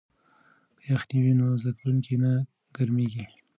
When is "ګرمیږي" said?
2.75-3.25